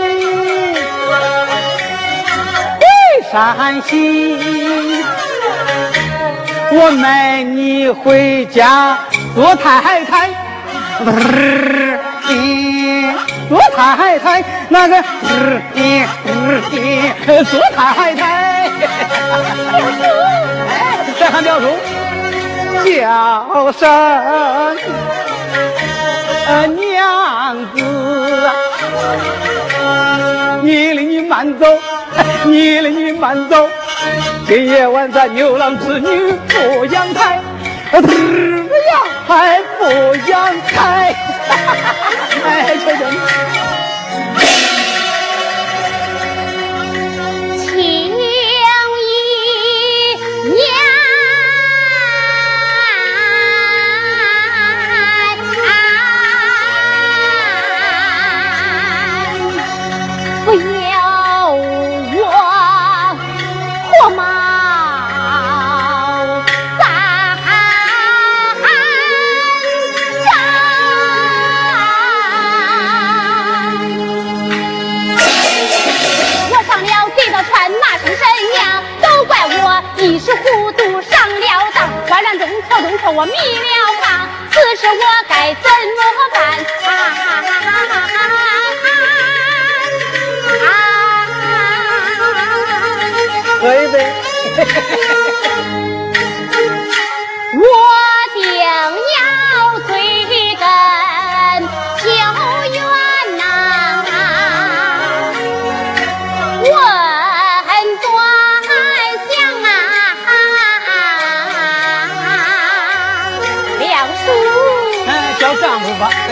[2.80, 2.82] 回
[3.30, 4.38] 山西，
[6.72, 8.98] 我卖你回家
[9.34, 10.30] 做太太。
[13.48, 15.02] 做太太，那个
[17.44, 18.68] 做太太，
[21.18, 21.66] 再喊表叔，
[22.84, 23.88] 叫声
[26.76, 27.82] 娘子，
[30.62, 31.66] 你哩你慢走，
[32.44, 33.68] 你哩你慢走，
[34.46, 37.40] 今夜晚咱牛郎织女不阳台，
[37.92, 39.84] 嘚呀还不
[40.30, 41.14] 阳台。
[42.44, 43.16] 哎，求求你！
[83.12, 83.36] 我迷了
[84.00, 85.64] 方，此事我该怎
[85.96, 85.98] 么
[86.32, 86.38] 办？
[93.60, 93.94] 喝一杯。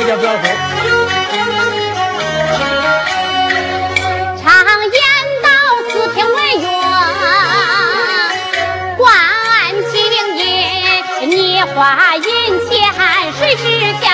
[0.09, 0.42] 也不要走。
[4.40, 4.48] 常
[4.80, 4.98] 言
[5.42, 5.46] 道，
[5.90, 6.66] 四平为月，
[8.96, 9.06] 观
[9.92, 10.00] 情
[10.38, 10.40] 音。
[11.28, 11.76] 你花
[12.16, 12.72] 银钱
[13.38, 13.62] 谁知
[14.00, 14.06] 晓？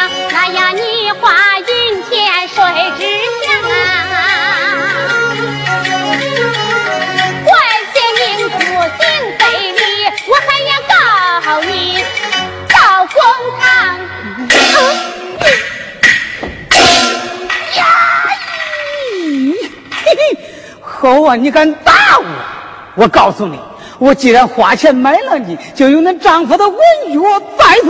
[21.05, 21.37] 好啊！
[21.37, 22.25] 你敢打我？
[22.97, 23.59] 我告诉你，
[23.99, 26.79] 我既然花钱买了你，就有恁丈夫的文
[27.09, 27.21] 约
[27.59, 27.89] 在此。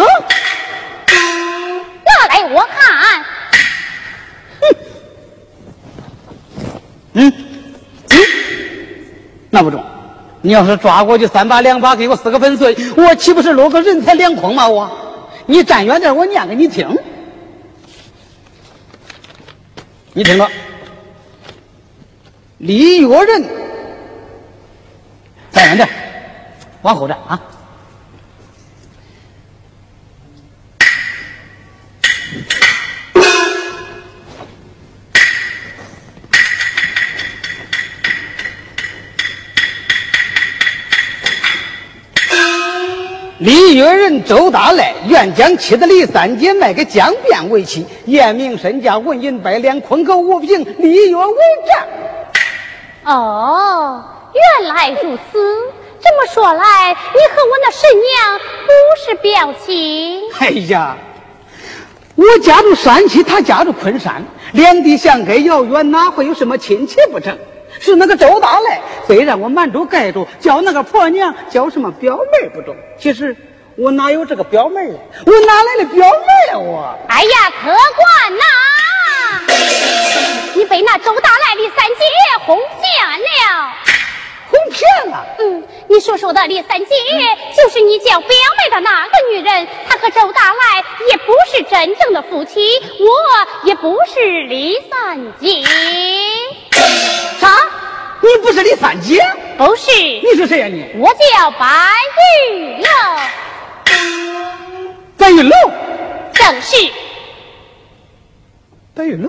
[2.05, 3.25] 拿来我看。
[7.13, 7.33] 嗯
[8.09, 8.19] 嗯，
[9.51, 9.85] 那不中。
[10.43, 14.69] 你要是抓过去三把两把，给我撕个粉碎，我岂不是落个人财两空吗？
[14.69, 14.91] 我，
[15.47, 16.89] 你站远点，我念给你听。
[20.13, 20.51] 你听着。
[22.67, 23.45] 李月人，
[25.51, 25.87] 再远点，
[26.81, 27.39] 往后站啊。
[43.41, 51.35] 李月人周大赖愿将妻子李三姐卖给江边为妻，验明身价，纹银百两，坤口无凭，立约为
[51.67, 52.14] 证。
[53.05, 55.39] 哦，原来如此。
[56.03, 60.23] 这么说来，你和我那婶娘不是表亲？
[60.39, 60.97] 哎呀，
[62.15, 67.37] 我家住山西，他家住昆山，两地相隔遥远，哪会有什么亲戚不成？
[67.81, 72.77] 是那个周大来，非让我瞒住盖住，叫那个婆娘叫什么表妹不中。
[72.99, 73.35] 其实
[73.77, 74.95] 我哪有这个表妹呀？
[75.27, 76.59] 我哪来的表妹呀？
[76.59, 78.45] 我哎呀，客官呐，
[80.55, 82.05] 你被那周大来李三姐
[82.47, 83.73] 哄骗了，
[84.49, 85.27] 哄骗了。
[85.39, 86.87] 嗯，你所说的李三姐
[87.57, 95.63] 就是你叫表妹的那个女人，她和周大来也不是真正的夫妻，我也不是李三姐。
[97.41, 97.57] 啥？
[98.21, 99.21] 你不是李三姐？
[99.59, 99.91] 不是。
[99.93, 100.67] 你是谁呀？
[100.67, 100.87] 你？
[100.99, 101.67] 我叫白
[102.41, 102.89] 玉楼。
[105.19, 105.51] 白玉楼。
[106.33, 106.91] 正是。
[108.95, 109.29] 白玉楼。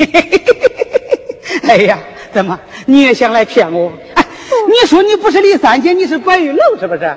[1.68, 1.98] 哎呀，
[2.32, 3.92] 怎么你也想来骗我？
[4.14, 4.24] 哎，
[4.68, 7.16] 你说你不是李三姐，你是关玉楼，是不是？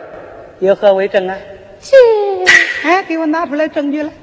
[0.59, 1.36] 有何为证啊？
[1.81, 1.95] 是。
[2.88, 4.09] 哎，给我拿出来证据来。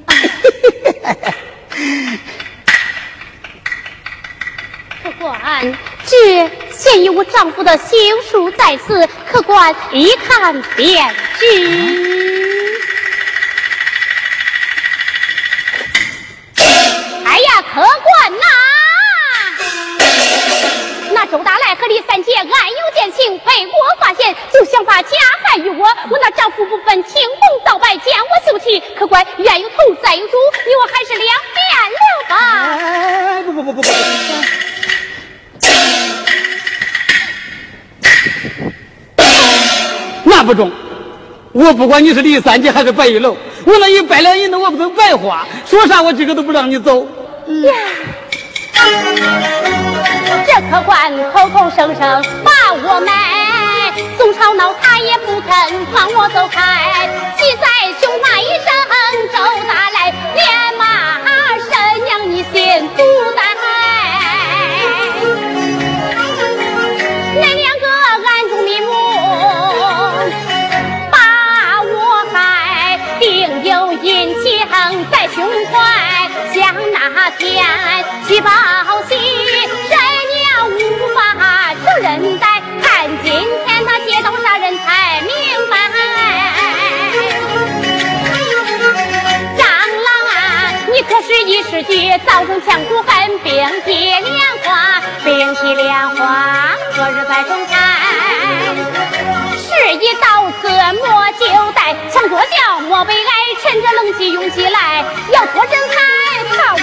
[5.02, 5.38] 客官，
[6.04, 11.08] 这现有我丈夫的行书在此，客官一看便
[11.38, 12.19] 知。
[29.10, 31.60] 官冤有头债有主，你我还是两面
[31.92, 31.98] 了
[32.28, 32.34] 吧？
[32.78, 33.88] 哎，不不不不不不。
[40.22, 40.70] 那不中，
[41.52, 47.00] 我不管你是李三姐还是白玉楼，我那一百两银子我不能白花，说啥我今个都不让你走。
[47.02, 47.72] 呀，
[50.46, 53.12] 这客官口口声声把我卖，
[54.20, 57.08] 董超恼他也不肯放我走开
[57.38, 57.66] 气在
[57.98, 58.66] 胸怀一生
[59.32, 60.84] 走大来连骂
[61.56, 63.02] 婶娘你心不
[63.34, 63.40] 在
[67.34, 67.86] 那两个
[68.26, 68.92] 暗中密谋
[71.10, 71.16] 把
[71.82, 71.96] 我
[72.30, 72.36] 害
[73.18, 74.68] 定有隐情
[75.10, 75.42] 在胸
[75.72, 76.60] 怀像
[76.92, 77.64] 哪天
[78.28, 78.50] 气暴
[91.60, 93.52] 一时局，造成强骨恨，并
[93.82, 94.22] 蒂莲
[94.62, 97.76] 花，并蒂莲花，何日再重开？
[99.58, 99.68] 事
[100.00, 103.30] 已到此莫久待，强作叫莫悲哀，
[103.62, 106.00] 趁着冷气涌起来，要脱人才。
[106.56, 106.80] 怕我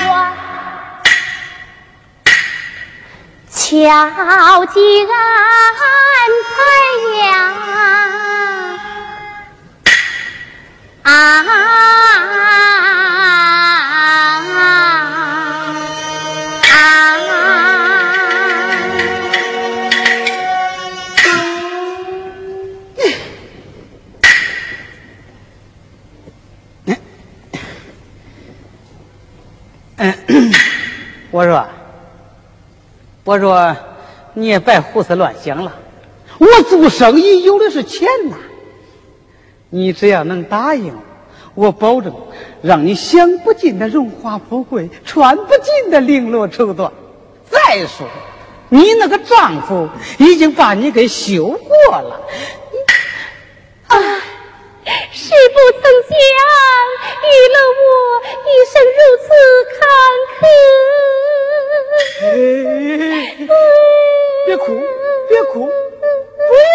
[3.50, 5.67] 敲击安
[33.28, 33.76] 我说，
[34.36, 35.76] 你也别胡思乱想了。
[36.38, 38.38] 我做生意有的是钱呐。
[39.70, 40.98] 你只要能答应，
[41.54, 42.16] 我保证
[42.62, 46.90] 让你享不尽的荣华富贵，穿不尽的绫罗绸缎。
[47.50, 48.08] 再说，
[48.70, 52.22] 你那个丈夫已经把你给休过了。
[53.88, 53.98] 啊。
[55.12, 56.16] 是不曾想，
[57.28, 57.84] 遇了我
[58.48, 59.28] 一生如此
[59.78, 59.80] 坎
[60.40, 60.42] 坷。
[64.46, 64.82] 别哭，
[65.28, 65.72] 别哭，不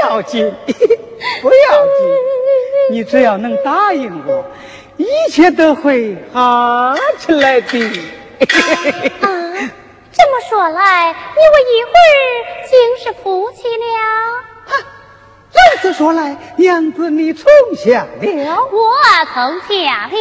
[0.05, 0.53] 要紧，
[1.41, 1.93] 不要紧。
[2.91, 4.45] 你只要能答应我，
[4.97, 7.79] 一切都会好起来的。
[9.21, 9.27] 啊，
[10.13, 12.23] 这么说来，你我一会儿
[12.69, 13.85] 竟是夫妻了。
[15.71, 18.09] 如此说来，娘子你从下了，
[18.71, 18.93] 我
[19.33, 20.17] 从下了，你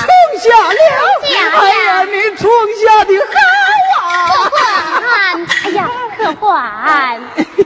[0.00, 0.08] 重
[0.38, 0.74] 下了，
[1.22, 3.34] 哎呀，你重下的好
[4.00, 4.52] 啊！
[5.00, 5.12] 官，
[5.64, 5.78] 哎呀，
[6.16, 6.50] 客官，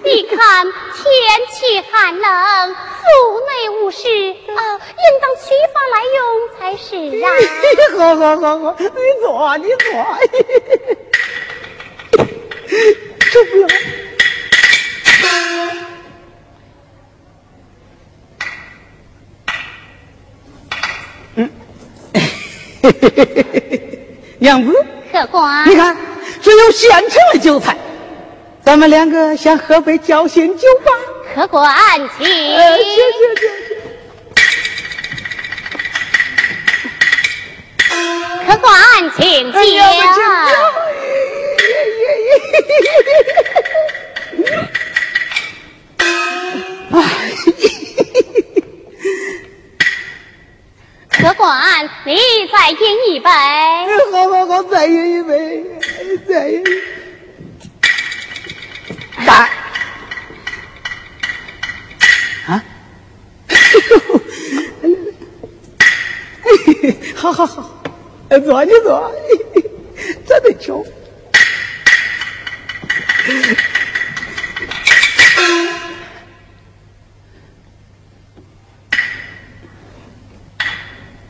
[0.05, 1.05] 你看天
[1.51, 1.57] 气
[1.91, 3.05] 寒冷，腹
[3.41, 6.19] 内无事啊，应当取法来用
[6.59, 6.87] 才是
[7.25, 7.27] 啊。
[7.97, 8.87] 好好好好，你
[9.21, 9.87] 坐，你坐。
[13.31, 13.63] 受不了。
[24.49, 24.73] 娘子，
[25.13, 25.95] 客官，你看，
[26.41, 27.77] 只有现成的酒菜，
[28.65, 30.91] 咱们两个先喝杯交心酒吧。
[31.35, 31.71] 客官，
[32.17, 32.27] 请。
[32.27, 32.83] 谢谢
[33.13, 33.47] 请谢。
[38.49, 38.73] 客官，
[39.19, 39.53] 请。
[51.39, 52.17] 官，你
[52.53, 52.77] 再饮
[53.15, 53.31] 一杯。
[54.11, 55.65] 好好好，再饮一杯，
[56.29, 56.65] 再饮。
[59.25, 59.49] 干！
[62.49, 62.65] 啊！
[67.15, 67.83] 好好好，
[68.29, 69.15] 坐你坐，
[70.27, 70.85] 真的巧。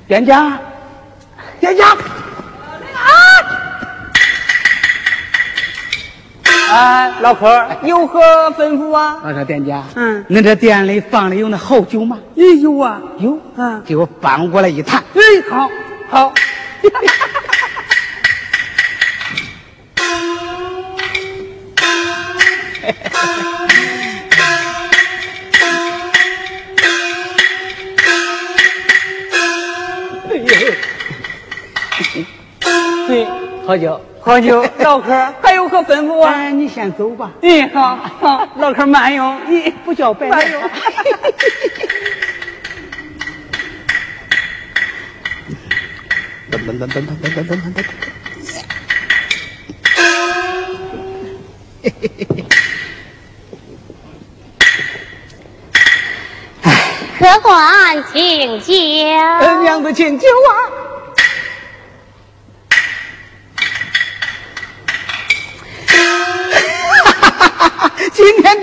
[0.09, 0.59] 店家，
[1.61, 1.94] 店家，
[6.72, 8.18] 啊，老客有何
[8.52, 9.18] 吩咐啊？
[9.22, 12.18] 我说店家，嗯恁这店里放的有那好酒吗？
[12.34, 15.04] 也有啊，有，啊给我搬过来一坛。
[15.14, 15.70] 哎，好，
[16.09, 16.32] 好。
[33.68, 36.32] 对，好酒，喝酒， 老客还有何吩咐啊？
[36.32, 37.30] 哎，你先走吧。
[37.42, 39.38] 嗯，好，好，老客慢用。
[39.46, 40.62] 你不叫白慢用。
[46.50, 47.84] 噔噔噔噔噔噔噔噔噔。
[57.18, 58.72] 客官，请酒。
[59.40, 60.88] 呃，娘子请酒啊！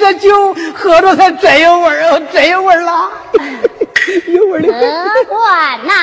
[0.05, 3.09] 这酒喝着才真有味儿哦，真有味儿啦，
[4.29, 4.69] 有味儿的。
[4.71, 5.93] 客官呐、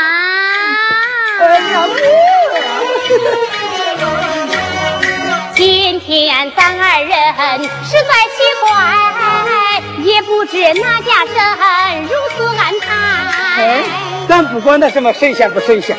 [1.39, 1.87] 哎呀，
[5.55, 7.11] 今天咱二人
[7.85, 8.73] 实在奇怪，
[10.03, 12.75] 也不知哪家神如此安
[13.57, 15.97] 哎排。，咱不管他什么神仙不神仙，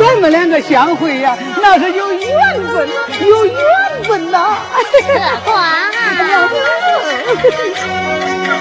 [0.00, 2.30] 咱们两个相会呀，那是有缘
[2.72, 2.88] 分，
[3.28, 3.54] 有缘
[4.12, 4.36] 分呐。
[4.92, 5.08] 客
[5.46, 5.56] 官，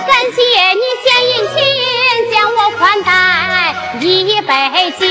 [0.08, 0.40] 感谢
[0.80, 1.60] 你献殷勤，
[2.32, 3.12] 将我款待
[4.00, 4.50] 一杯
[4.98, 5.04] 酒，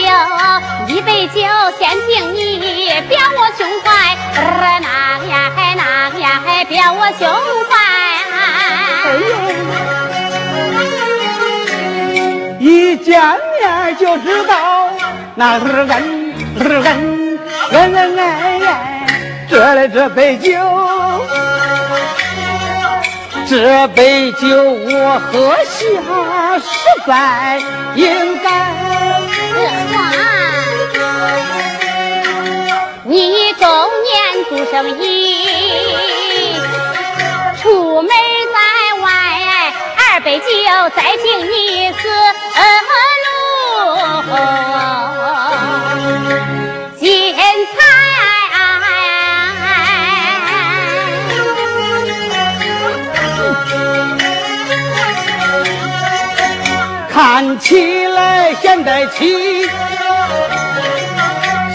[0.88, 1.36] 一杯酒
[1.78, 2.38] 献敬你，
[3.06, 3.86] 表我胸怀，
[4.34, 4.40] 呃
[4.80, 4.88] 那
[5.28, 5.82] 呀嘿那
[6.18, 7.20] 呀嘿，表我胸
[7.68, 7.70] 怀
[8.32, 8.34] 哎。
[12.58, 14.54] 一见面就知道
[15.34, 17.38] 那是恩是恩
[17.72, 18.68] 恩恩恩恩，
[19.50, 20.52] 这来这杯酒，
[23.48, 25.76] 这杯酒我喝下
[26.60, 26.68] 实
[27.04, 27.60] 在
[27.96, 28.46] 应该。
[33.02, 33.68] 你中
[34.04, 34.14] 年
[34.48, 35.04] 做生意，
[37.60, 38.56] 出门在
[39.02, 39.10] 外，
[39.96, 40.44] 二杯酒
[40.94, 41.98] 再敬你四
[43.26, 43.28] 路
[47.00, 47.99] 金看
[57.60, 59.68] 起来现代起，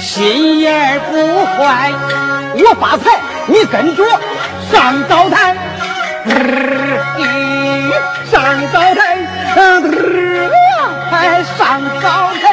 [0.01, 1.91] 心眼不坏。
[2.55, 4.03] 我发财，你跟着
[4.71, 5.55] 上灶台，
[6.25, 7.91] 嗯
[8.31, 8.33] 上
[8.71, 8.99] 灶台，
[11.11, 11.13] 哎
[11.57, 12.03] 上灶
[12.41, 12.43] 台。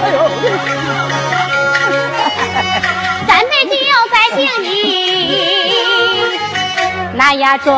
[0.00, 0.16] 哎呦，
[3.26, 3.72] 三杯酒
[4.12, 4.66] 再敬你，
[7.28, 7.76] 哎呀，装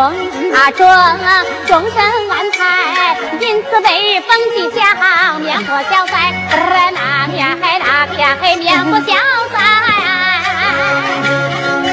[0.54, 0.86] 啊中，
[1.66, 6.32] 终身安排，因此被封吉祥，免祸消灾。
[6.94, 9.12] 那片海，那片海，免祸消
[9.52, 9.58] 灾。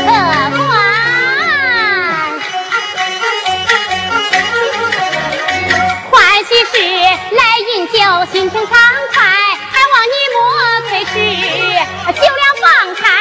[0.06, 0.08] 客
[0.56, 0.70] 官，
[6.12, 6.14] 欢
[6.46, 6.78] 喜事
[7.32, 7.42] 来
[7.76, 7.98] 饮酒，
[8.32, 8.70] 心情畅
[9.16, 9.18] 快，
[9.72, 10.38] 还望你莫
[10.90, 11.12] 推迟，
[12.14, 13.17] 酒量放开。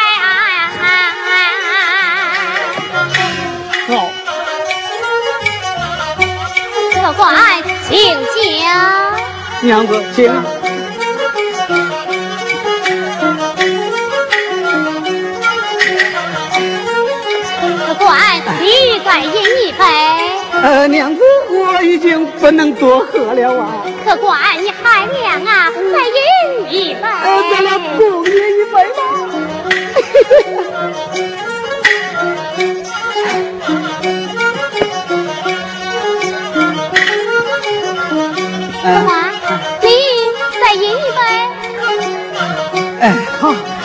[7.17, 7.95] 帅，请。
[9.62, 10.33] 娘子，请。
[18.61, 19.85] 你再饮一杯。
[20.62, 23.85] 呃，娘子，我已经不能多喝了啊。
[24.05, 26.12] 客官，你海娘啊，再饮
[26.71, 27.01] 一杯。
[27.03, 29.01] 呃，咱俩共饮一杯吧。
[38.87, 39.11] 客官，
[39.82, 39.89] 你
[40.62, 41.18] 再饮一杯。
[43.01, 43.03] 哎，
[43.41, 43.76] 好。